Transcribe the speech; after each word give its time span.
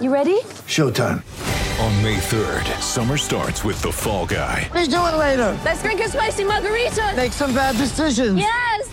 You 0.00 0.12
ready? 0.12 0.40
Showtime. 0.74 1.22
On 1.78 2.02
May 2.02 2.16
3rd, 2.16 2.64
summer 2.80 3.16
starts 3.16 3.62
with 3.62 3.80
The 3.80 3.92
Fall 3.92 4.26
Guy. 4.26 4.68
Let's 4.74 4.88
do 4.88 4.96
it 4.96 5.16
later. 5.16 5.56
Let's 5.64 5.84
drink 5.84 6.00
a 6.00 6.08
spicy 6.08 6.42
margarita. 6.42 7.12
Make 7.14 7.30
some 7.30 7.54
bad 7.54 7.76
decisions. 7.76 8.36
Yes. 8.36 8.90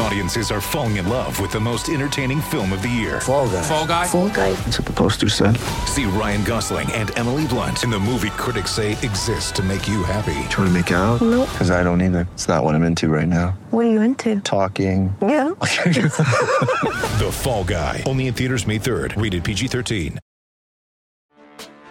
Audiences 0.00 0.50
are 0.50 0.60
falling 0.60 0.96
in 0.96 1.08
love 1.08 1.38
with 1.38 1.52
the 1.52 1.60
most 1.60 1.88
entertaining 1.88 2.40
film 2.40 2.72
of 2.72 2.82
the 2.82 2.88
year. 2.88 3.20
Fall 3.20 3.48
guy. 3.48 3.62
Fall 3.62 3.86
guy. 3.86 4.06
Fall 4.08 4.28
guy. 4.30 4.52
That's 4.54 4.80
what 4.80 4.86
the 4.86 4.92
poster 4.92 5.28
said. 5.28 5.56
See 5.86 6.04
Ryan 6.06 6.42
Gosling 6.42 6.90
and 6.92 7.16
Emily 7.16 7.46
Blunt 7.46 7.84
in 7.84 7.90
the 7.90 7.98
movie 8.00 8.30
critics 8.30 8.72
say 8.72 8.92
exists 8.92 9.52
to 9.52 9.62
make 9.62 9.86
you 9.86 10.02
happy. 10.02 10.48
Trying 10.48 10.66
to 10.68 10.72
make 10.72 10.90
it 10.90 10.94
out? 10.94 11.20
Nope. 11.20 11.48
Because 11.52 11.70
I 11.70 11.84
don't 11.84 12.02
either. 12.02 12.26
It's 12.34 12.48
not 12.48 12.64
what 12.64 12.74
I'm 12.74 12.82
into 12.82 13.08
right 13.08 13.28
now. 13.28 13.56
What 13.70 13.86
are 13.86 13.90
you 13.90 14.00
into? 14.00 14.40
Talking. 14.40 15.14
Yeah. 15.22 15.47
The 17.18 17.30
Fall 17.32 17.64
Guy. 17.64 18.04
Only 18.06 18.28
in 18.28 18.34
theaters 18.34 18.66
May 18.66 18.78
3rd. 18.78 19.20
Rated 19.20 19.42
PG-13. 19.42 20.18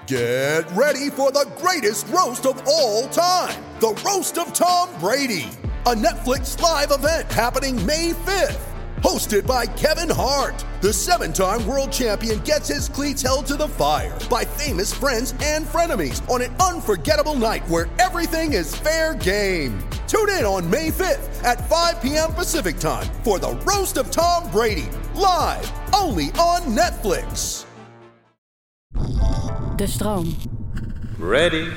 Get 0.07 0.63
ready 0.71 1.09
for 1.09 1.33
the 1.33 1.45
greatest 1.57 2.07
roast 2.07 2.45
of 2.45 2.65
all 2.65 3.09
time 3.09 3.61
the 3.79 3.89
Roast 4.05 4.37
of 4.39 4.53
Tom 4.53 4.89
Brady, 4.99 5.49
a 5.85 5.93
Netflix 5.93 6.59
live 6.59 6.91
event 6.91 7.31
happening 7.31 7.85
May 7.85 8.11
5th. 8.11 8.76
Hosted 9.01 9.45
by 9.45 9.67
Kevin 9.67 10.09
Hart, 10.09 10.65
the 10.81 10.91
seven 10.91 11.31
time 11.31 11.65
world 11.67 11.91
champion 11.91 12.39
gets 12.39 12.67
his 12.67 12.89
cleats 12.89 13.21
held 13.21 13.45
to 13.45 13.55
the 13.55 13.67
fire 13.67 14.17
by 14.27 14.43
famous 14.43 14.91
friends 14.91 15.35
and 15.43 15.67
frenemies 15.67 16.27
on 16.27 16.41
an 16.41 16.55
unforgettable 16.55 17.35
night 17.35 17.67
where 17.67 17.87
everything 17.99 18.53
is 18.53 18.75
fair 18.75 19.13
game. 19.13 19.77
Tune 20.07 20.29
in 20.29 20.45
on 20.45 20.67
May 20.67 20.89
5th 20.89 21.43
at 21.43 21.69
5 21.69 22.01
p.m. 22.01 22.33
Pacific 22.33 22.79
time 22.79 23.05
for 23.23 23.37
the 23.37 23.51
Roast 23.67 23.97
of 23.97 24.09
Tom 24.09 24.49
Brady, 24.49 24.89
live 25.13 25.71
only 25.93 26.27
on 26.39 26.61
Netflix. 26.75 27.65
De 29.77 29.87
stroom. 29.87 30.35
Ready. 31.19 31.71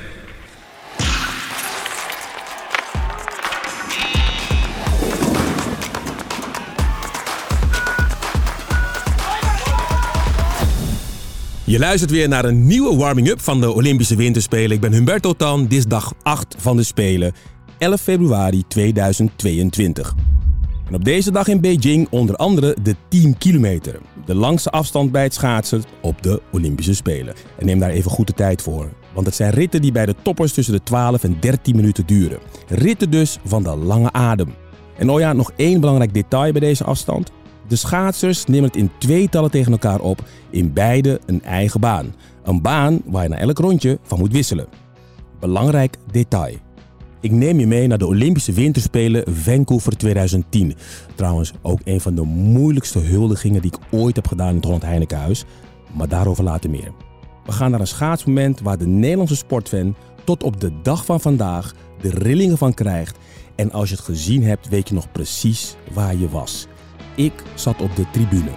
Je 11.71 11.79
luistert 11.79 12.11
weer 12.11 12.27
naar 12.27 12.45
een 12.45 12.65
nieuwe 12.65 12.95
warming-up 12.95 13.41
van 13.41 13.61
de 13.61 13.71
Olympische 13.71 14.15
Winterspelen. 14.15 14.71
Ik 14.71 14.81
ben 14.81 14.93
Humberto 14.93 15.33
Tan, 15.33 15.61
dit 15.61 15.77
is 15.77 15.85
dag 15.85 16.13
8 16.21 16.55
van 16.57 16.77
de 16.77 16.83
Spelen, 16.83 17.33
11 17.77 18.01
februari 18.01 18.63
2022. 18.67 20.13
En 20.87 20.93
op 20.93 21.03
deze 21.03 21.31
dag 21.31 21.47
in 21.47 21.61
Beijing 21.61 22.07
onder 22.09 22.35
andere 22.35 22.77
de 22.83 22.95
10 23.07 23.37
kilometer. 23.37 23.99
De 24.25 24.35
langste 24.35 24.69
afstand 24.69 25.11
bij 25.11 25.23
het 25.23 25.33
schaatsen 25.33 25.83
op 26.01 26.23
de 26.23 26.41
Olympische 26.51 26.95
Spelen. 26.95 27.33
En 27.57 27.65
neem 27.65 27.79
daar 27.79 27.89
even 27.89 28.11
goed 28.11 28.27
de 28.27 28.33
tijd 28.33 28.61
voor. 28.61 28.89
Want 29.13 29.25
het 29.25 29.35
zijn 29.35 29.51
ritten 29.51 29.81
die 29.81 29.91
bij 29.91 30.05
de 30.05 30.15
toppers 30.21 30.53
tussen 30.53 30.73
de 30.73 30.83
12 30.83 31.23
en 31.23 31.37
13 31.39 31.75
minuten 31.75 32.05
duren. 32.05 32.39
Ritten 32.67 33.11
dus 33.11 33.37
van 33.45 33.63
de 33.63 33.75
lange 33.75 34.11
adem. 34.11 34.53
En 34.97 35.09
oh 35.09 35.19
ja, 35.19 35.33
nog 35.33 35.51
één 35.55 35.79
belangrijk 35.79 36.13
detail 36.13 36.51
bij 36.51 36.61
deze 36.61 36.83
afstand. 36.83 37.31
De 37.71 37.77
schaatsers 37.77 38.45
nemen 38.45 38.63
het 38.65 38.75
in 38.75 38.91
tweetallen 38.97 39.51
tegen 39.51 39.71
elkaar 39.71 39.99
op, 39.99 40.23
in 40.49 40.73
beide 40.73 41.19
een 41.25 41.43
eigen 41.43 41.79
baan. 41.79 42.15
Een 42.43 42.61
baan 42.61 43.01
waar 43.05 43.23
je 43.23 43.29
na 43.29 43.37
elk 43.37 43.57
rondje 43.57 43.99
van 44.03 44.19
moet 44.19 44.31
wisselen. 44.31 44.67
Belangrijk 45.39 45.97
detail. 46.11 46.55
Ik 47.21 47.31
neem 47.31 47.59
je 47.59 47.67
mee 47.67 47.87
naar 47.87 47.97
de 47.97 48.05
Olympische 48.05 48.51
Winterspelen 48.51 49.23
Vancouver 49.33 49.97
2010. 49.97 50.75
Trouwens 51.15 51.53
ook 51.61 51.79
een 51.83 52.01
van 52.01 52.15
de 52.15 52.21
moeilijkste 52.21 52.99
huldigingen 52.99 53.61
die 53.61 53.71
ik 53.73 53.99
ooit 53.99 54.15
heb 54.15 54.27
gedaan 54.27 54.49
in 54.49 54.55
het 54.55 54.63
Holland 54.63 54.83
Heinekenhuis. 54.83 55.45
Maar 55.93 56.07
daarover 56.07 56.43
later 56.43 56.69
meer. 56.69 56.91
We 57.45 57.51
gaan 57.51 57.71
naar 57.71 57.79
een 57.79 57.87
schaatsmoment 57.87 58.59
waar 58.59 58.77
de 58.77 58.87
Nederlandse 58.87 59.35
sportfan 59.35 59.95
tot 60.23 60.43
op 60.43 60.59
de 60.59 60.71
dag 60.81 61.05
van 61.05 61.21
vandaag 61.21 61.73
de 62.01 62.09
rillingen 62.09 62.57
van 62.57 62.73
krijgt. 62.73 63.17
En 63.55 63.71
als 63.71 63.89
je 63.89 63.95
het 63.95 64.03
gezien 64.03 64.43
hebt, 64.43 64.69
weet 64.69 64.87
je 64.87 64.93
nog 64.93 65.11
precies 65.11 65.75
waar 65.93 66.15
je 66.15 66.29
was. 66.29 66.67
Ik 67.15 67.33
zat 67.55 67.81
op 67.81 67.95
de 67.95 68.05
tribune. 68.11 68.51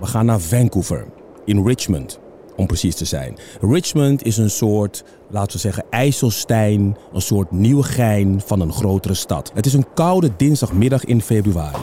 We 0.00 0.06
gaan 0.06 0.26
naar 0.26 0.40
Vancouver, 0.40 1.06
in 1.44 1.66
Richmond, 1.66 2.20
om 2.56 2.66
precies 2.66 2.94
te 2.94 3.04
zijn. 3.04 3.38
Richmond 3.60 4.24
is 4.24 4.36
een 4.36 4.50
soort, 4.50 5.04
laten 5.30 5.52
we 5.52 5.58
zeggen, 5.58 5.84
IJsselstein, 5.90 6.96
een 7.12 7.22
soort 7.22 7.50
Nieuwegein 7.50 8.40
van 8.46 8.60
een 8.60 8.72
grotere 8.72 9.14
stad. 9.14 9.50
Het 9.54 9.66
is 9.66 9.72
een 9.72 9.94
koude 9.94 10.30
dinsdagmiddag 10.36 11.04
in 11.04 11.22
februari. 11.22 11.82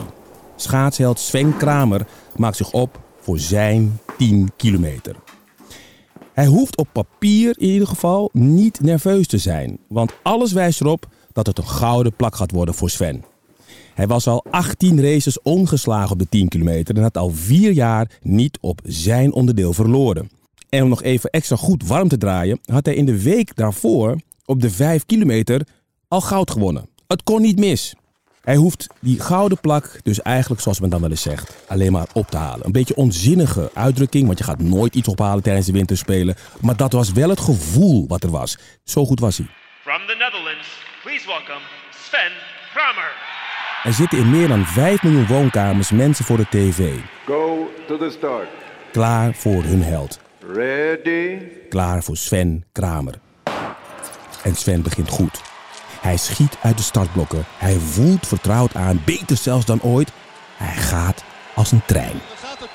Schaatsheld 0.56 1.18
Sven 1.18 1.56
Kramer 1.56 2.06
maakt 2.36 2.56
zich 2.56 2.72
op 2.72 3.00
voor 3.20 3.38
zijn 3.38 4.00
10 4.18 4.50
kilometer. 4.56 5.16
Hij 6.32 6.46
hoeft 6.46 6.76
op 6.76 6.88
papier 6.92 7.54
in 7.58 7.68
ieder 7.68 7.88
geval 7.88 8.30
niet 8.32 8.80
nerveus 8.80 9.26
te 9.26 9.38
zijn, 9.38 9.78
want 9.88 10.12
alles 10.22 10.52
wijst 10.52 10.80
erop 10.80 11.06
dat 11.32 11.46
het 11.46 11.58
een 11.58 11.68
gouden 11.68 12.14
plak 12.16 12.36
gaat 12.36 12.50
worden 12.50 12.74
voor 12.74 12.90
Sven. 12.90 13.24
Hij 13.94 14.06
was 14.06 14.26
al 14.26 14.44
18 14.50 15.02
races 15.02 15.42
ongeslagen 15.42 16.12
op 16.12 16.18
de 16.18 16.28
10 16.28 16.48
kilometer 16.48 16.96
en 16.96 17.02
had 17.02 17.16
al 17.16 17.30
vier 17.30 17.72
jaar 17.72 18.10
niet 18.22 18.58
op 18.60 18.80
zijn 18.84 19.32
onderdeel 19.32 19.72
verloren. 19.72 20.30
En 20.68 20.82
om 20.82 20.88
nog 20.88 21.02
even 21.02 21.30
extra 21.30 21.56
goed 21.56 21.86
warm 21.86 22.08
te 22.08 22.18
draaien, 22.18 22.60
had 22.64 22.86
hij 22.86 22.94
in 22.94 23.06
de 23.06 23.22
week 23.22 23.56
daarvoor 23.56 24.20
op 24.44 24.60
de 24.60 24.70
5 24.70 25.06
kilometer 25.06 25.66
al 26.08 26.20
goud 26.20 26.50
gewonnen. 26.50 26.88
Het 27.06 27.22
kon 27.22 27.40
niet 27.40 27.58
mis. 27.58 27.94
Hij 28.48 28.56
hoeft 28.56 28.86
die 29.00 29.20
gouden 29.20 29.60
plak 29.60 30.00
dus 30.02 30.22
eigenlijk, 30.22 30.60
zoals 30.60 30.80
men 30.80 30.90
dan 30.90 31.00
wel 31.00 31.10
eens 31.10 31.22
zegt, 31.22 31.64
alleen 31.66 31.92
maar 31.92 32.06
op 32.12 32.30
te 32.30 32.36
halen. 32.36 32.66
Een 32.66 32.72
beetje 32.72 32.96
onzinnige 32.96 33.70
uitdrukking, 33.74 34.26
want 34.26 34.38
je 34.38 34.44
gaat 34.44 34.60
nooit 34.60 34.94
iets 34.94 35.08
ophalen 35.08 35.42
tijdens 35.42 35.66
de 35.66 35.72
winterspelen. 35.72 36.36
Maar 36.60 36.76
dat 36.76 36.92
was 36.92 37.12
wel 37.12 37.28
het 37.28 37.40
gevoel 37.40 38.06
wat 38.06 38.22
er 38.22 38.30
was. 38.30 38.58
Zo 38.84 39.04
goed 39.04 39.20
was 39.20 39.36
hij. 39.36 39.46
From 39.82 40.06
the 40.06 40.16
Netherlands, 40.18 40.68
please 41.02 41.26
welcome 41.26 41.64
Sven 41.90 42.32
Kramer. 42.72 43.10
Er 43.82 43.92
zitten 43.92 44.18
in 44.18 44.30
meer 44.30 44.48
dan 44.48 44.64
5 44.64 45.02
miljoen 45.02 45.26
woonkamers 45.26 45.90
mensen 45.90 46.24
voor 46.24 46.36
de 46.36 46.46
tv. 46.50 46.96
Go 47.26 47.70
to 47.86 47.98
the 47.98 48.10
start. 48.10 48.48
Klaar 48.92 49.34
voor 49.34 49.62
hun 49.62 49.82
held. 49.82 50.20
Ready. 50.52 51.38
Klaar 51.68 52.02
voor 52.02 52.16
Sven 52.16 52.64
Kramer. 52.72 53.14
En 54.42 54.54
Sven 54.54 54.82
begint 54.82 55.08
goed. 55.08 55.40
Hij 56.00 56.16
schiet 56.16 56.56
uit 56.62 56.76
de 56.76 56.82
startblokken. 56.82 57.44
Hij 57.58 57.74
voelt 57.74 58.26
vertrouwd 58.26 58.74
aan, 58.74 59.02
beter 59.04 59.36
zelfs 59.36 59.66
dan 59.66 59.82
ooit. 59.82 60.12
Hij 60.56 60.76
gaat 60.76 61.24
als 61.54 61.72
een 61.72 61.82
trein. 61.86 62.20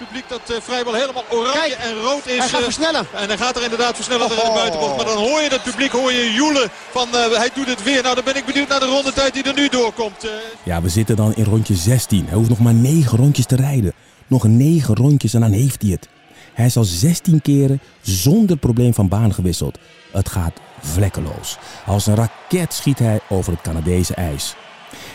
Publiek 0.06 0.30
dat 0.30 0.50
eh, 0.50 0.56
vrijwel 0.62 0.94
helemaal 0.94 1.24
oranje 1.30 1.75
en 1.75 1.94
rood 2.02 2.28
is. 2.28 2.38
hij 2.38 2.47
gaat 2.47 2.59
eh, 2.59 2.64
versnellen. 2.66 3.06
En 3.16 3.28
hij 3.28 3.38
gaat 3.38 3.56
er 3.56 3.64
inderdaad 3.64 3.96
versnellen 3.96 4.28
naar 4.28 4.46
de 4.46 4.52
buitenbocht. 4.53 4.96
Maar 4.96 5.06
dan 5.06 5.18
hoor 5.18 5.41
je 5.41 5.50
het 5.50 5.64
publiek, 5.64 5.91
hoor 5.91 6.12
je 6.12 6.31
joelen 6.34 6.69
van 6.91 7.08
eh, 7.16 7.38
hij 7.38 7.50
doet 7.53 7.68
het 7.68 7.84
weer. 7.84 8.02
Nou, 8.03 8.16
dan 8.16 8.24
ben 8.24 8.36
ik 8.36 8.46
benieuwd 8.46 8.68
naar 8.68 8.80
de 8.80 8.86
rondetijd 8.86 9.34
die 9.34 9.44
er 9.44 9.53
nu 9.53 9.68
doorkomt. 9.69 10.24
eh. 10.24 10.30
Ja, 10.63 10.81
we 10.81 10.90
zitten 10.90 11.16
dan 11.16 11.36
in 11.36 11.44
rondje 11.44 11.75
16. 11.75 12.25
Hij 12.28 12.38
hoeft 12.38 12.50
nog 12.50 12.59
maar 12.59 12.74
9 12.74 13.18
rondjes 13.18 13.46
te 13.46 13.56
rijden. 13.56 13.94
Nog 14.28 14.44
9 14.44 14.96
rondjes 14.96 15.34
en 15.34 15.42
dan 15.42 15.52
heeft 15.52 15.81
hij 15.81 15.92
het. 15.92 16.08
Hij 16.53 16.66
is 16.66 16.78
al 16.78 16.84
16 16.84 17.42
keren 17.42 17.81
zonder 18.02 18.58
probleem 18.58 18.94
van 18.94 19.08
baan 19.08 19.34
gewisseld. 19.34 19.78
Het 20.12 20.30
gaat 20.30 20.53
vlekkeloos. 20.81 21.58
Als 21.86 22.06
een 22.06 22.16
raket 22.16 22.74
schiet 22.74 23.00
hij 23.00 23.19
over 23.30 23.52
het 23.52 23.62
Canadese 23.62 24.13
ijs. 24.13 24.56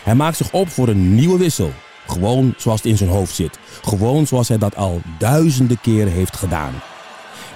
Hij 0.03 0.15
maakt 0.15 0.37
zich 0.37 0.51
op 0.51 0.69
voor 0.69 0.87
een 0.87 1.15
nieuwe 1.15 1.37
wissel. 1.37 1.71
Gewoon 2.09 2.53
zoals 2.57 2.81
het 2.81 2.91
in 2.91 2.97
zijn 2.97 3.09
hoofd 3.09 3.35
zit. 3.35 3.59
Gewoon 3.81 4.27
zoals 4.27 4.47
hij 4.47 4.57
dat 4.57 4.75
al 4.75 5.01
duizenden 5.17 5.81
keren 5.81 6.11
heeft 6.11 6.37
gedaan. 6.37 6.73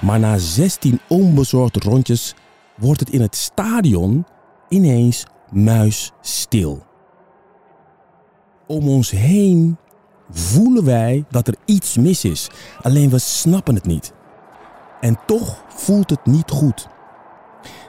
Maar 0.02 0.20
na 0.20 0.38
16 0.38 1.00
onbezorgde 1.08 1.80
rondjes 1.80 2.36
wordt 2.76 3.00
het 3.00 3.10
in 3.10 3.22
het 3.22 3.36
stadion 3.36 4.26
ineens 4.70 5.26
muisstil. 5.52 6.84
Om 8.68 8.88
ons 8.88 9.12
heen 9.12 9.78
voelen 10.30 10.86
wij 10.86 11.26
dat 11.30 11.48
er 11.48 11.56
iets 11.66 11.98
mis 11.98 12.26
is, 12.26 12.50
alleen 12.82 13.10
we 13.10 13.20
snappen 13.20 13.76
het 13.76 13.86
niet. 13.86 14.14
En 15.02 15.20
toch 15.26 15.64
voelt 15.68 16.10
het 16.10 16.26
niet 16.26 16.50
goed. 16.52 16.88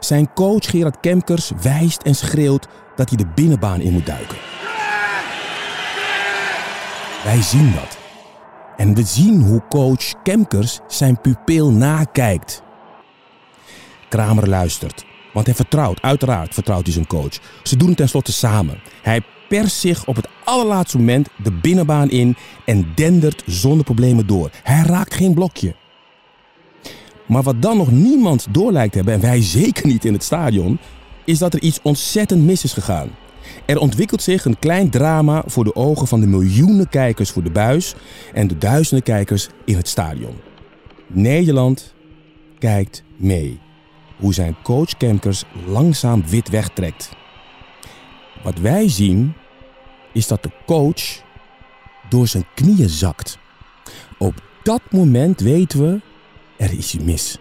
Zijn 0.00 0.32
coach 0.32 0.70
Gerard 0.70 1.00
Kemkers 1.00 1.50
wijst 1.62 2.02
en 2.02 2.14
schreeuwt 2.14 2.68
dat 2.96 3.08
hij 3.08 3.18
de 3.18 3.26
binnenbaan 3.34 3.80
in 3.80 3.92
moet 3.92 4.06
duiken. 4.06 4.53
Wij 7.24 7.42
zien 7.42 7.72
dat. 7.72 7.98
En 8.76 8.94
we 8.94 9.02
zien 9.02 9.42
hoe 9.42 9.62
coach 9.68 10.22
Kemkers 10.22 10.80
zijn 10.88 11.20
pupil 11.20 11.70
nakijkt. 11.70 12.62
Kramer 14.08 14.48
luistert, 14.48 15.04
want 15.32 15.46
hij 15.46 15.54
vertrouwt, 15.54 16.02
uiteraard 16.02 16.54
vertrouwt 16.54 16.84
hij 16.84 16.92
zijn 16.92 17.06
coach. 17.06 17.38
Ze 17.62 17.76
doen 17.76 17.88
het 17.88 17.96
tenslotte 17.96 18.32
samen. 18.32 18.80
Hij 19.02 19.22
perst 19.48 19.76
zich 19.76 20.06
op 20.06 20.16
het 20.16 20.28
allerlaatste 20.44 20.98
moment 20.98 21.28
de 21.42 21.52
binnenbaan 21.52 22.10
in 22.10 22.36
en 22.64 22.92
dendert 22.94 23.42
zonder 23.46 23.84
problemen 23.84 24.26
door. 24.26 24.50
Hij 24.62 24.82
raakt 24.82 25.14
geen 25.14 25.34
blokje. 25.34 25.74
Maar 27.26 27.42
wat 27.42 27.62
dan 27.62 27.76
nog 27.76 27.90
niemand 27.90 28.46
door 28.50 28.72
lijkt 28.72 28.94
hebben, 28.94 29.14
en 29.14 29.20
wij 29.20 29.42
zeker 29.60 29.86
niet 29.86 30.04
in 30.04 30.12
het 30.12 30.24
stadion, 30.24 30.78
is 31.24 31.38
dat 31.38 31.54
er 31.54 31.62
iets 31.62 31.80
ontzettend 31.82 32.44
mis 32.44 32.64
is 32.64 32.72
gegaan. 32.72 33.10
Er 33.66 33.78
ontwikkelt 33.78 34.22
zich 34.22 34.44
een 34.44 34.58
klein 34.58 34.90
drama 34.90 35.42
voor 35.46 35.64
de 35.64 35.74
ogen 35.74 36.06
van 36.06 36.20
de 36.20 36.26
miljoenen 36.26 36.88
kijkers 36.88 37.30
voor 37.30 37.42
de 37.42 37.50
buis 37.50 37.94
en 38.32 38.46
de 38.46 38.58
duizenden 38.58 39.04
kijkers 39.04 39.48
in 39.64 39.76
het 39.76 39.88
stadion. 39.88 40.34
Nederland 41.06 41.94
kijkt 42.58 43.02
mee 43.16 43.60
hoe 44.16 44.34
zijn 44.34 44.56
coach 44.62 44.96
Kemkers 44.96 45.44
langzaam 45.66 46.26
wit 46.26 46.48
wegtrekt. 46.48 47.10
Wat 48.42 48.58
wij 48.58 48.88
zien 48.88 49.32
is 50.12 50.26
dat 50.26 50.42
de 50.42 50.50
coach 50.66 51.22
door 52.08 52.28
zijn 52.28 52.46
knieën 52.54 52.88
zakt. 52.88 53.38
Op 54.18 54.42
dat 54.62 54.82
moment 54.90 55.40
weten 55.40 55.80
we, 55.82 56.00
er 56.56 56.72
is 56.72 56.94
iets 56.94 57.04
mis. 57.04 57.38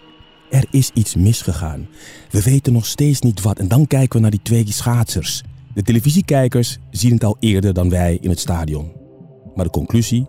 Er 0.49 0.65
is 0.71 0.91
iets 0.93 1.15
misgegaan. 1.15 1.87
We 2.29 2.43
weten 2.43 2.73
nog 2.73 2.85
steeds 2.85 3.21
niet 3.21 3.41
wat 3.41 3.59
en 3.59 3.67
dan 3.67 3.87
kijken 3.87 4.15
we 4.15 4.21
naar 4.21 4.31
die 4.31 4.41
twee 4.43 4.71
schaatsers. 4.71 5.43
De 5.73 5.81
televisiekijkers 5.81 6.77
zien 6.91 7.13
het 7.13 7.23
al 7.23 7.37
eerder 7.39 7.73
dan 7.73 7.89
wij 7.89 8.17
in 8.21 8.29
het 8.29 8.39
stadion. 8.39 8.91
Maar 9.55 9.65
de 9.65 9.71
conclusie 9.71 10.27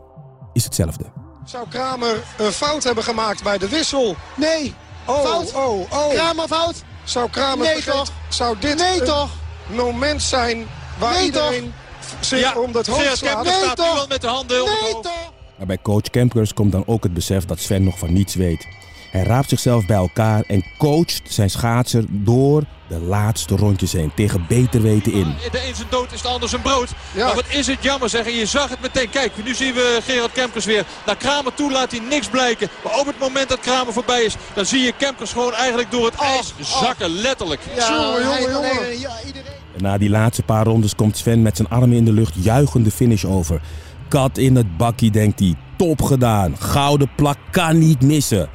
is 0.53 0.65
hetzelfde. 0.65 1.05
Zou 1.45 1.69
Kramer 1.69 2.23
een 2.39 2.53
fout 2.53 2.85
hebben 2.85 3.05
gemaakt 3.05 3.43
bij 3.43 3.59
de 3.59 3.69
wissel? 3.69 4.15
Nee. 4.37 4.75
Oh, 5.07 5.25
fout. 5.25 5.55
oh, 5.55 5.81
oh. 5.93 6.09
Kramer 6.15 6.47
fout. 6.49 6.83
Zou 7.05 7.31
Kramer 7.31 7.67
Nee, 7.67 7.83
toch? 7.83 8.13
Zou 8.29 8.57
dit 8.59 8.79
Nee, 8.79 9.01
een 9.01 9.07
toch? 9.07 9.31
moment 9.75 10.23
zijn 10.23 10.67
waar 10.99 11.15
Nee, 11.15 11.25
iedereen 11.25 11.73
zich 12.21 12.57
om 12.57 12.73
dat 12.73 12.87
hoofd 12.87 13.17
slaat? 13.17 13.45
Nee, 13.45 13.53
staat 13.53 13.77
toch? 13.77 13.95
nu 13.95 14.01
al 14.01 14.07
met 14.07 14.21
de 14.21 14.27
handen 14.27 14.57
Nee 14.57 14.69
hoofd. 14.69 15.03
toch? 15.03 15.33
Maar 15.59 15.67
bij 15.67 15.79
coach 15.83 16.11
Kempkers 16.11 16.55
komt 16.55 16.73
dan 16.73 16.87
ook 16.87 17.03
het 17.03 17.15
besef 17.15 17.45
dat 17.45 17.59
Sven 17.59 17.85
nog 17.85 17.99
van 17.99 18.13
niets 18.13 18.35
weet. 18.35 18.67
Hij 19.15 19.23
raapt 19.23 19.49
zichzelf 19.49 19.87
bij 19.87 19.97
elkaar 19.97 20.45
en 20.47 20.65
coacht 20.79 21.23
zijn 21.25 21.51
schaatser 21.51 22.05
door 22.09 22.63
de 22.89 23.01
laatste 23.01 23.57
rondjes 23.57 23.93
heen. 23.93 24.13
Tegen 24.15 24.45
beter 24.49 24.83
weten 24.83 25.13
in. 25.13 25.35
De 25.51 25.69
een 25.69 25.75
zijn 25.75 25.89
dood 25.91 26.13
is 26.13 26.23
de 26.23 26.29
ander 26.29 26.49
zijn 26.49 26.63
brood. 26.63 26.89
Ja. 27.15 27.25
Maar 27.25 27.35
wat 27.35 27.45
is 27.49 27.67
het 27.67 27.83
jammer 27.83 28.09
zeg. 28.09 28.27
En 28.27 28.33
je 28.33 28.47
zag 28.47 28.69
het 28.69 28.81
meteen. 28.81 29.11
Kijk, 29.11 29.33
nu 29.45 29.55
zien 29.55 29.75
we 29.75 30.01
Gerard 30.03 30.33
Kemkers 30.33 30.65
weer. 30.65 30.85
Naar 31.07 31.17
Kramer 31.17 31.55
toe 31.55 31.73
laat 31.73 31.91
hij 31.91 32.01
niks 32.01 32.29
blijken. 32.29 32.69
Maar 32.85 32.99
op 32.99 33.07
het 33.07 33.19
moment 33.19 33.49
dat 33.49 33.61
Kramer 33.61 33.93
voorbij 33.93 34.23
is... 34.23 34.37
dan 34.55 34.67
zie 34.67 34.81
je 34.81 34.93
Kemkers 34.99 35.33
gewoon 35.33 35.55
eigenlijk 35.55 35.91
door 35.91 36.05
het 36.05 36.15
ijs 36.15 36.55
zakken. 36.61 37.11
Letterlijk. 37.11 37.61
Ja, 37.77 38.17
Jongen, 38.23 38.99
ja, 38.99 39.13
iedereen. 39.27 39.53
En 39.77 39.83
na 39.83 39.99
die 39.99 40.11
laatste 40.11 40.43
paar 40.43 40.65
rondes 40.65 40.95
komt 40.95 41.17
Sven 41.17 41.43
met 41.43 41.57
zijn 41.57 41.69
armen 41.69 41.97
in 41.97 42.05
de 42.05 42.13
lucht 42.13 42.35
juichende 42.35 42.91
finish 42.91 43.25
over. 43.25 43.61
Kat 44.09 44.39
in 44.39 44.57
het 44.57 44.77
bakkie, 44.77 45.11
denkt 45.11 45.39
hij. 45.39 45.55
Top 45.77 46.03
gedaan. 46.03 46.57
Gouden 46.59 47.11
plak 47.17 47.39
kan 47.51 47.79
niet 47.79 48.03
missen. 48.03 48.49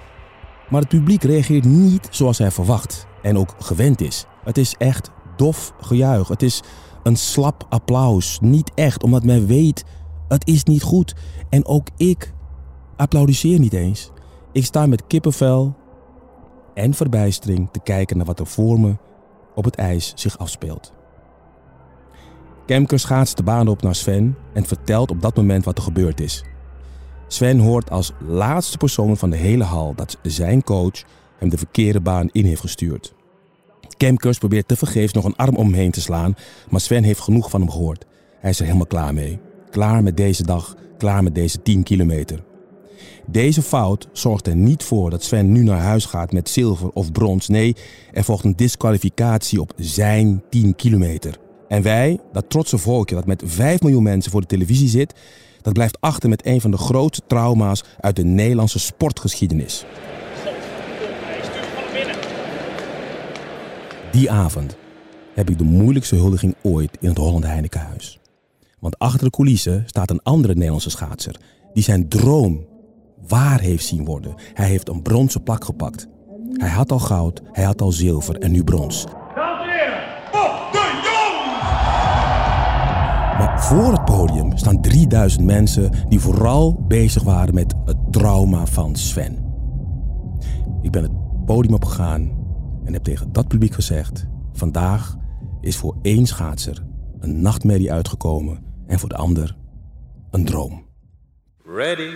Maar 0.69 0.81
het 0.81 0.89
publiek 0.89 1.23
reageert 1.23 1.65
niet 1.65 2.07
zoals 2.11 2.37
hij 2.37 2.51
verwacht 2.51 3.07
en 3.21 3.37
ook 3.37 3.55
gewend 3.59 4.01
is. 4.01 4.25
Het 4.43 4.57
is 4.57 4.75
echt 4.77 5.11
dof 5.35 5.73
gejuich. 5.79 6.27
Het 6.27 6.43
is 6.43 6.61
een 7.03 7.17
slap 7.17 7.65
applaus. 7.69 8.39
Niet 8.41 8.71
echt, 8.75 9.03
omdat 9.03 9.23
men 9.23 9.47
weet, 9.47 9.85
het 10.27 10.47
is 10.47 10.63
niet 10.63 10.83
goed. 10.83 11.15
En 11.49 11.65
ook 11.65 11.87
ik 11.97 12.33
applaudisseer 12.95 13.59
niet 13.59 13.73
eens. 13.73 14.11
Ik 14.51 14.65
sta 14.65 14.85
met 14.85 15.07
kippenvel 15.07 15.75
en 16.73 16.93
verbijstering 16.93 17.69
te 17.71 17.79
kijken 17.79 18.17
naar 18.17 18.25
wat 18.25 18.39
er 18.39 18.47
voor 18.47 18.79
me 18.79 18.97
op 19.55 19.65
het 19.65 19.75
ijs 19.75 20.11
zich 20.15 20.37
afspeelt. 20.37 20.93
Kemker 22.65 22.99
schaatst 22.99 23.37
de 23.37 23.43
baan 23.43 23.67
op 23.67 23.81
naar 23.81 23.95
Sven 23.95 24.37
en 24.53 24.65
vertelt 24.65 25.11
op 25.11 25.21
dat 25.21 25.35
moment 25.35 25.65
wat 25.65 25.77
er 25.77 25.83
gebeurd 25.83 26.19
is. 26.19 26.43
Sven 27.31 27.59
hoort 27.59 27.89
als 27.89 28.11
laatste 28.27 28.77
persoon 28.77 29.17
van 29.17 29.29
de 29.29 29.37
hele 29.37 29.63
hal 29.63 29.93
dat 29.95 30.17
zijn 30.21 30.63
coach 30.63 31.03
hem 31.37 31.49
de 31.49 31.57
verkeerde 31.57 32.01
baan 32.01 32.29
in 32.31 32.45
heeft 32.45 32.61
gestuurd. 32.61 33.13
Kemkers 33.97 34.37
probeert 34.37 34.67
tevergeefs 34.67 35.13
nog 35.13 35.25
een 35.25 35.35
arm 35.35 35.55
om 35.55 35.65
hem 35.65 35.73
heen 35.73 35.91
te 35.91 36.01
slaan, 36.01 36.35
maar 36.69 36.79
Sven 36.81 37.03
heeft 37.03 37.19
genoeg 37.19 37.49
van 37.49 37.61
hem 37.61 37.69
gehoord. 37.69 38.05
Hij 38.39 38.49
is 38.49 38.59
er 38.59 38.65
helemaal 38.65 38.87
klaar 38.87 39.13
mee. 39.13 39.39
Klaar 39.69 40.03
met 40.03 40.17
deze 40.17 40.43
dag, 40.43 40.75
klaar 40.97 41.23
met 41.23 41.35
deze 41.35 41.61
10 41.61 41.83
kilometer. 41.83 42.43
Deze 43.25 43.61
fout 43.61 44.09
zorgt 44.11 44.47
er 44.47 44.55
niet 44.55 44.83
voor 44.83 45.09
dat 45.09 45.23
Sven 45.23 45.51
nu 45.51 45.63
naar 45.63 45.79
huis 45.79 46.05
gaat 46.05 46.31
met 46.31 46.49
zilver 46.49 46.89
of 46.89 47.11
brons. 47.11 47.47
Nee, 47.47 47.75
er 48.11 48.23
volgt 48.23 48.43
een 48.43 48.55
disqualificatie 48.55 49.61
op 49.61 49.73
zijn 49.75 50.43
10 50.49 50.75
kilometer. 50.75 51.37
En 51.67 51.81
wij, 51.81 52.19
dat 52.31 52.49
trotse 52.49 52.77
volkje 52.77 53.15
dat 53.15 53.25
met 53.25 53.43
5 53.45 53.81
miljoen 53.81 54.03
mensen 54.03 54.31
voor 54.31 54.41
de 54.41 54.47
televisie 54.47 54.87
zit, 54.87 55.13
dat 55.69 55.77
blijft 55.77 56.01
achter 56.01 56.29
met 56.29 56.45
een 56.45 56.61
van 56.61 56.71
de 56.71 56.77
grootste 56.77 57.23
trauma's 57.27 57.83
uit 57.99 58.15
de 58.15 58.23
Nederlandse 58.23 58.79
sportgeschiedenis. 58.79 59.85
Die 64.11 64.31
avond 64.31 64.75
heb 65.33 65.49
ik 65.49 65.57
de 65.57 65.63
moeilijkste 65.63 66.15
huldiging 66.15 66.55
ooit 66.61 66.97
in 66.99 67.09
het 67.09 67.17
Holland 67.17 67.43
Heinekenhuis. 67.43 68.19
Want 68.79 68.99
achter 68.99 69.23
de 69.23 69.29
coulissen 69.29 69.83
staat 69.85 70.09
een 70.09 70.23
andere 70.23 70.53
Nederlandse 70.53 70.89
schaatser 70.89 71.35
die 71.73 71.83
zijn 71.83 72.07
droom 72.07 72.65
waar 73.27 73.59
heeft 73.59 73.85
zien 73.85 74.05
worden. 74.05 74.35
Hij 74.53 74.67
heeft 74.67 74.89
een 74.89 75.01
bronzen 75.01 75.43
plak 75.43 75.63
gepakt. 75.63 76.07
Hij 76.53 76.69
had 76.69 76.91
al 76.91 76.99
goud, 76.99 77.41
hij 77.51 77.63
had 77.63 77.81
al 77.81 77.91
zilver 77.91 78.35
en 78.35 78.51
nu 78.51 78.63
brons. 78.63 79.05
Maar 83.39 83.63
voor 83.63 83.91
het 83.91 84.05
podium 84.05 84.57
staan 84.57 84.81
3000 84.81 85.45
mensen 85.45 85.91
die 86.09 86.19
vooral 86.19 86.85
bezig 86.87 87.23
waren 87.23 87.53
met 87.53 87.73
het 87.85 87.97
trauma 88.11 88.65
van 88.65 88.95
Sven. 88.95 89.45
Ik 90.81 90.91
ben 90.91 91.03
het 91.03 91.11
podium 91.45 91.73
opgegaan 91.73 92.31
en 92.85 92.93
heb 92.93 93.03
tegen 93.03 93.31
dat 93.31 93.47
publiek 93.47 93.73
gezegd: 93.73 94.27
vandaag 94.53 95.17
is 95.61 95.77
voor 95.77 95.95
één 96.01 96.25
schaatser 96.25 96.85
een 97.19 97.41
nachtmerrie 97.41 97.91
uitgekomen 97.91 98.63
en 98.87 98.99
voor 98.99 99.09
de 99.09 99.15
ander 99.15 99.57
een 100.31 100.45
droom. 100.45 100.85
Ready. 101.65 102.09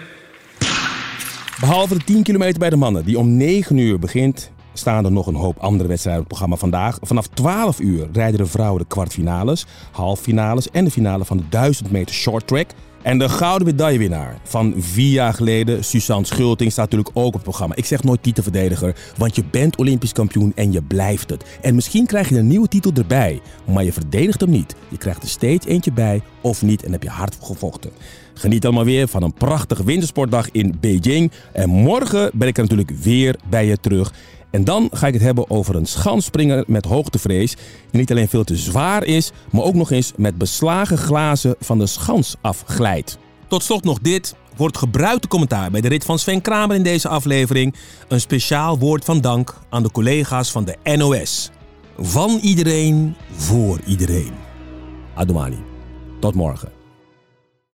Behalve 1.59 1.97
de 1.97 2.03
10 2.03 2.23
kilometer 2.23 2.59
bij 2.59 2.69
de 2.69 2.75
mannen, 2.75 3.05
die 3.05 3.19
om 3.19 3.37
9 3.37 3.77
uur 3.77 3.99
begint, 3.99 4.51
staan 4.73 5.05
er 5.05 5.11
nog 5.11 5.27
een 5.27 5.35
hoop 5.35 5.57
andere 5.57 5.89
wedstrijden 5.89 6.23
op 6.23 6.29
het 6.29 6.37
programma 6.39 6.61
vandaag. 6.61 6.97
Vanaf 7.01 7.27
12 7.27 7.79
uur 7.79 8.07
rijden 8.13 8.37
de 8.37 8.45
vrouwen 8.45 8.81
de 8.81 8.87
kwartfinales, 8.87 9.65
halffinales 9.91 10.71
en 10.71 10.83
de 10.83 10.91
finale 10.91 11.25
van 11.25 11.37
de 11.37 11.43
1000 11.49 11.91
meter 11.91 12.15
short 12.15 12.47
track. 12.47 12.69
En 13.01 13.17
de 13.17 13.29
gouden 13.29 13.67
medaillewinnaar 13.67 14.37
van 14.43 14.73
vier 14.77 15.11
jaar 15.11 15.33
geleden, 15.33 15.83
Suzanne 15.83 16.25
Schulting, 16.25 16.71
staat 16.71 16.91
natuurlijk 16.91 17.17
ook 17.17 17.25
op 17.25 17.33
het 17.33 17.43
programma. 17.43 17.75
Ik 17.75 17.85
zeg 17.85 18.03
nooit 18.03 18.23
titelverdediger, 18.23 18.95
want 19.17 19.35
je 19.35 19.43
bent 19.51 19.77
Olympisch 19.77 20.11
kampioen 20.11 20.51
en 20.55 20.71
je 20.71 20.81
blijft 20.81 21.29
het. 21.29 21.45
En 21.61 21.75
misschien 21.75 22.05
krijg 22.05 22.29
je 22.29 22.37
een 22.37 22.47
nieuwe 22.47 22.67
titel 22.67 22.91
erbij, 22.93 23.41
maar 23.65 23.83
je 23.83 23.93
verdedigt 23.93 24.41
hem 24.41 24.49
niet. 24.49 24.75
Je 24.87 24.97
krijgt 24.97 25.23
er 25.23 25.29
steeds 25.29 25.65
eentje 25.65 25.91
bij, 25.91 26.21
of 26.41 26.61
niet, 26.61 26.83
en 26.83 26.91
heb 26.91 27.03
je 27.03 27.09
hard 27.09 27.37
gevochten. 27.41 27.91
Geniet 28.33 28.65
allemaal 28.65 28.85
weer 28.85 29.07
van 29.07 29.23
een 29.23 29.33
prachtige 29.33 29.83
wintersportdag 29.83 30.51
in 30.51 30.77
Beijing. 30.79 31.31
En 31.51 31.69
morgen 31.69 32.31
ben 32.33 32.47
ik 32.47 32.57
er 32.57 32.63
natuurlijk 32.63 32.91
weer 33.01 33.35
bij 33.49 33.65
je 33.65 33.77
terug. 33.77 34.13
En 34.53 34.63
dan 34.63 34.89
ga 34.91 35.07
ik 35.07 35.13
het 35.13 35.21
hebben 35.21 35.49
over 35.49 35.75
een 35.75 35.85
schansspringer 35.85 36.63
met 36.67 36.85
hoogtevrees. 36.85 37.55
Die 37.55 37.99
niet 37.99 38.11
alleen 38.11 38.27
veel 38.27 38.43
te 38.43 38.57
zwaar 38.57 39.03
is, 39.03 39.31
maar 39.51 39.63
ook 39.63 39.73
nog 39.73 39.91
eens 39.91 40.11
met 40.15 40.37
beslagen 40.37 40.97
glazen 40.97 41.55
van 41.59 41.77
de 41.77 41.87
schans 41.87 42.35
afglijdt. 42.41 43.17
Tot 43.47 43.63
slot 43.63 43.83
nog 43.83 43.99
dit. 43.99 44.35
Het 44.57 44.77
gebruikte 44.77 45.27
commentaar 45.27 45.71
bij 45.71 45.81
de 45.81 45.87
rit 45.87 46.05
van 46.05 46.19
Sven 46.19 46.41
Kramer 46.41 46.75
in 46.75 46.83
deze 46.83 47.07
aflevering. 47.07 47.75
Een 48.07 48.21
speciaal 48.21 48.79
woord 48.79 49.05
van 49.05 49.21
dank 49.21 49.59
aan 49.69 49.83
de 49.83 49.91
collega's 49.91 50.51
van 50.51 50.65
de 50.65 50.95
NOS. 50.95 51.49
Van 51.97 52.39
iedereen, 52.41 53.15
voor 53.31 53.79
iedereen. 53.85 54.31
Adomani. 55.13 55.63
Tot 56.19 56.35
morgen. 56.35 56.72